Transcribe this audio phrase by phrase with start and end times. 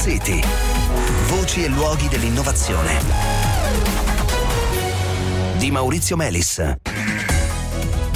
[0.00, 0.40] City.
[1.26, 3.02] Voci e luoghi dell'innovazione.
[5.58, 6.74] Di Maurizio Melis.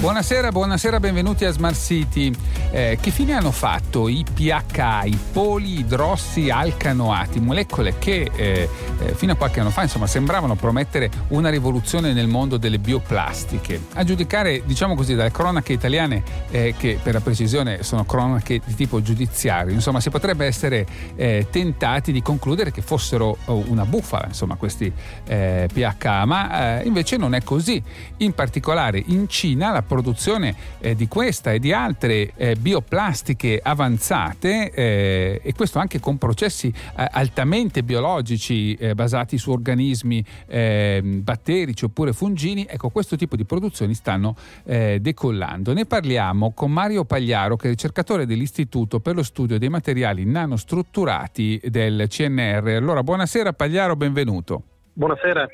[0.00, 2.34] Buonasera, buonasera, benvenuti a Smart City.
[2.74, 8.68] Eh, che fine hanno fatto i PH, i poliidrossi alcanoati, molecole che eh,
[8.98, 13.80] eh, fino a qualche anno fa insomma, sembravano promettere una rivoluzione nel mondo delle bioplastiche?
[13.92, 18.74] A giudicare, diciamo così, dalle cronache italiane, eh, che per la precisione sono cronache di
[18.74, 20.84] tipo giudiziario, insomma, si potrebbe essere
[21.14, 24.92] eh, tentati di concludere che fossero oh, una bufala, insomma, questi
[25.24, 27.80] PH, eh, ma invece non è così.
[28.16, 34.70] In particolare in Cina la produzione eh, di questa e di altre eh, bioplastiche avanzate
[34.70, 41.84] eh, e questo anche con processi eh, altamente biologici eh, basati su organismi ehm, batterici
[41.84, 45.74] oppure fungini, ecco questo tipo di produzioni stanno eh, decollando.
[45.74, 51.60] Ne parliamo con Mario Pagliaro che è ricercatore dell'Istituto per lo studio dei materiali nanostrutturati
[51.64, 52.68] del CNR.
[52.68, 54.62] Allora buonasera Pagliaro, benvenuto.
[54.94, 55.46] Buonasera.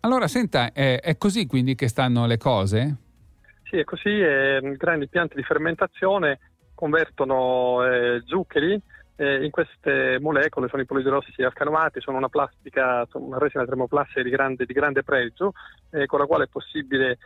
[0.00, 2.96] Allora, senta, è così quindi che stanno le cose?
[3.70, 4.08] Sì, è così.
[4.08, 6.38] Eh, grandi impianti di fermentazione
[6.78, 8.80] convertono eh, zuccheri
[9.16, 14.30] eh, in queste molecole, sono i polidrossi alcanovati, sono una plastica, una resina termoplastica di
[14.30, 15.54] grande, di grande pregio,
[15.90, 17.18] eh, con la quale è possibile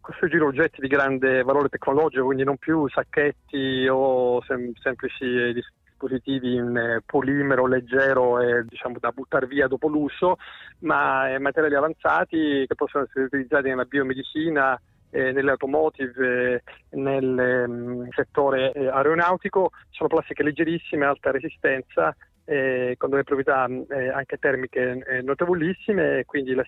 [0.00, 6.76] costruire oggetti di grande valore tecnologico, quindi non più sacchetti o sem- semplici dispositivi in
[6.76, 10.36] eh, polimero leggero e diciamo da buttare via dopo l'uso,
[10.82, 14.80] ma materiali avanzati che possono essere utilizzati nella biomedicina,
[15.10, 23.10] eh, nell'automotive, eh, nel um, settore eh, aeronautico, sono plastiche leggerissime, alta resistenza, eh, con
[23.10, 26.64] delle proprietà eh, anche termiche eh, notevolissime, quindi la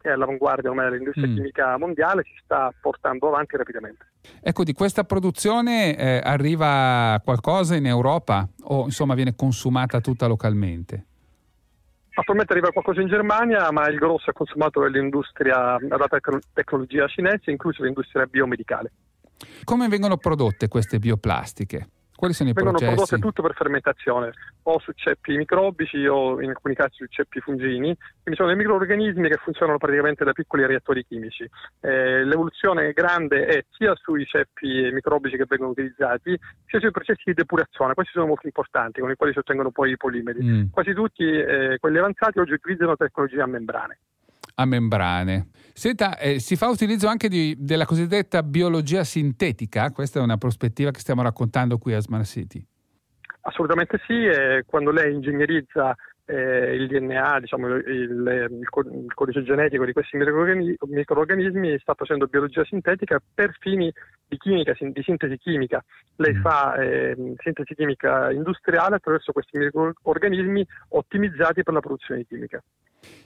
[0.00, 1.34] che è all'avanguardia ormai dell'industria mm.
[1.34, 4.06] chimica mondiale si sta portando avanti rapidamente.
[4.40, 11.06] Ecco, di questa produzione arriva qualcosa in Europa o insomma viene consumata tutta localmente?
[12.18, 16.18] Attualmente arriva qualcosa in Germania, ma il grosso è consumato dall'industria ad alta
[16.54, 18.90] tecnologia cinese, incluso l'industria biomedicale.
[19.64, 21.88] Come vengono prodotte queste bioplastiche?
[22.16, 22.96] Quali sono i Vengono processi?
[22.96, 24.32] prodotte tutto per fermentazione,
[24.62, 29.28] o su ceppi microbici o in alcuni casi su ceppi fungini, quindi sono dei microorganismi
[29.28, 31.48] che funzionano praticamente da piccoli reattori chimici.
[31.80, 37.34] Eh, l'evoluzione grande è sia sui ceppi microbici che vengono utilizzati, sia sui processi di
[37.34, 40.42] depurazione, questi sono molto importanti, con i quali si ottengono poi i polimeri.
[40.42, 40.64] Mm.
[40.70, 43.98] Quasi tutti eh, quelli avanzati oggi utilizzano tecnologie a membrane
[44.56, 45.48] a membrane.
[45.72, 49.90] Senta, eh, si fa utilizzo anche di, della cosiddetta biologia sintetica?
[49.90, 52.64] Questa è una prospettiva che stiamo raccontando qui a Smart City.
[53.42, 55.94] Assolutamente sì, eh, quando lei ingegnerizza
[56.24, 58.68] eh, il DNA, diciamo, il, il,
[59.14, 63.92] codice genetico di questi microorganismi, microorganismi, sta facendo biologia sintetica per fini
[64.26, 65.84] di chimica, di sintesi chimica.
[66.16, 66.40] Lei mm.
[66.40, 72.60] fa eh, sintesi chimica industriale attraverso questi microorganismi ottimizzati per la produzione chimica.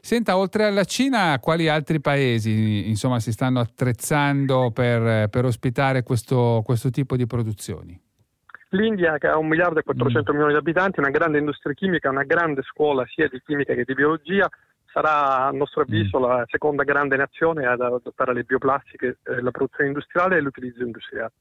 [0.00, 6.62] Senta, oltre alla Cina, quali altri paesi insomma, si stanno attrezzando per, per ospitare questo,
[6.64, 8.00] questo, tipo di produzioni?
[8.70, 10.34] L'India, che ha un miliardo e 400 mm.
[10.34, 13.94] milioni di abitanti, una grande industria chimica, una grande scuola sia di chimica che di
[13.94, 14.48] biologia,
[14.92, 16.22] sarà a nostro avviso mm.
[16.22, 21.32] la seconda grande nazione ad adottare le bioplastiche, eh, la produzione industriale e l'utilizzo industriale.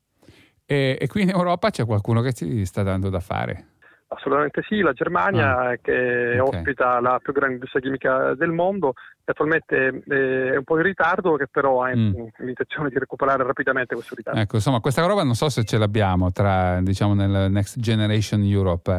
[0.66, 3.78] E, e qui in Europa c'è qualcuno che ci sta dando da fare?
[4.12, 6.40] Assolutamente sì, la Germania ah, che okay.
[6.40, 8.94] ospita la più grande industria chimica del mondo,
[9.24, 12.14] attualmente eh, è un po' in ritardo, che però ha mm.
[12.40, 14.40] l'intenzione di recuperare rapidamente questo ritardo.
[14.40, 18.92] Ecco, insomma, questa roba non so se ce l'abbiamo tra, diciamo, nel Next Generation Europe,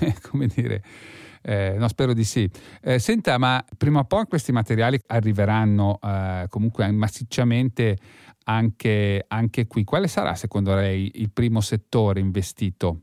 [0.00, 0.82] eh, come dire.
[1.42, 2.50] Eh, no, spero di sì.
[2.82, 7.96] Eh, senta, ma prima o poi questi materiali arriveranno eh, comunque massicciamente
[8.46, 9.84] anche, anche qui.
[9.84, 13.02] Quale sarà secondo lei il primo settore investito?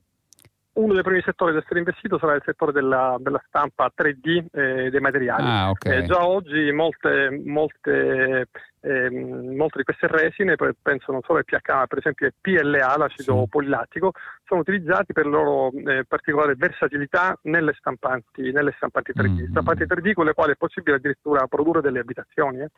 [0.74, 4.90] Uno dei primi settori ad essere investito sarà il settore della, della stampa 3D eh,
[4.90, 5.44] dei materiali.
[5.46, 6.00] Ah, okay.
[6.00, 8.48] eh, già oggi molte, molte,
[8.82, 12.98] eh, molte, di queste resine, penso non solo al PH, ma per esempio il PLA,
[12.98, 13.50] l'acido sì.
[13.50, 14.14] polilattico,
[14.46, 19.30] sono utilizzati per la loro eh, particolare versatilità nelle stampanti, nelle stampanti 3D.
[19.30, 19.50] Mm.
[19.52, 22.62] Stampanti 3D con le quali è possibile addirittura produrre delle abitazioni.
[22.62, 22.70] Eh.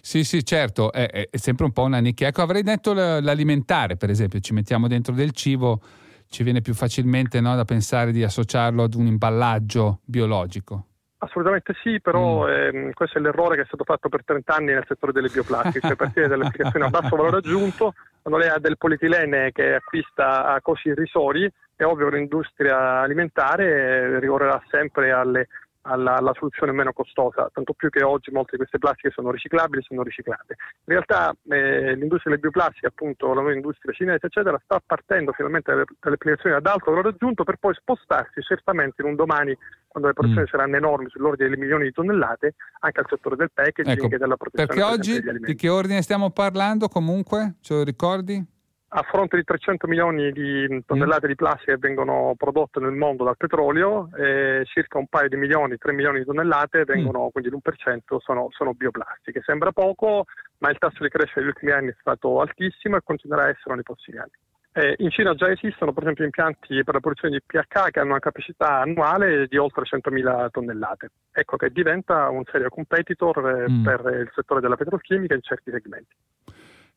[0.00, 2.26] Sì, sì, certo, è, è, sempre un po' una nicchia.
[2.26, 5.80] Ecco, avrei detto l'alimentare, per esempio, ci mettiamo dentro del cibo
[6.28, 10.86] ci viene più facilmente no, da pensare di associarlo ad un imballaggio biologico.
[11.24, 12.48] Assolutamente sì, però mm.
[12.48, 15.80] ehm, questo è l'errore che è stato fatto per 30 anni nel settore delle bioplastiche,
[15.80, 20.52] cioè partire dalle applicazioni a basso valore aggiunto, quando lei ha del polietilene che acquista
[20.52, 25.48] a costi irrisori, è ovvio che l'industria alimentare ricorrerà sempre alle
[25.84, 29.80] alla, alla, soluzione meno costosa, tanto più che oggi molte di queste plastiche sono riciclabili
[29.80, 30.56] e sono riciclate.
[30.84, 35.70] In realtà eh, l'industria delle bioplastiche, appunto la nuova industria cinese, eccetera, sta partendo finalmente
[35.72, 39.56] dalle, dalle applicazioni ad alto valore aggiunto per poi spostarsi certamente in un domani,
[39.88, 40.50] quando le produzioni mm.
[40.50, 44.36] saranno enormi, sull'ordine delle milioni di tonnellate, anche al settore del packaging ecco, e della
[44.36, 44.66] protezione.
[44.66, 47.54] Perché oggi di che ordine stiamo parlando comunque?
[47.60, 48.52] Ce lo ricordi?
[48.96, 51.28] A fronte di 300 milioni di tonnellate mm.
[51.28, 55.76] di plastica che vengono prodotte nel mondo dal petrolio, eh, circa un paio di milioni,
[55.76, 57.28] 3 milioni di tonnellate vengono, mm.
[57.30, 59.42] quindi l'1% sono, sono, bioplastiche.
[59.44, 60.26] Sembra poco,
[60.58, 63.74] ma il tasso di crescita negli ultimi anni è stato altissimo e continuerà a essere
[63.74, 64.30] nei prossimi anni.
[64.76, 68.10] Eh, in Cina già esistono per esempio impianti per la produzione di PH che hanno
[68.10, 71.10] una capacità annuale di oltre 100.000 tonnellate.
[71.32, 73.84] Ecco che diventa un serio competitor eh, mm.
[73.84, 76.14] per il settore della petrolchimica in certi segmenti.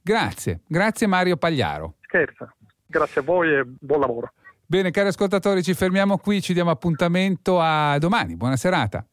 [0.08, 1.96] Grazie, grazie Mario Pagliaro.
[2.00, 2.50] Scherza,
[2.86, 4.32] grazie a voi e buon lavoro.
[4.66, 8.38] Bene, cari ascoltatori, ci fermiamo qui, ci diamo appuntamento a domani.
[8.38, 9.06] Buona serata.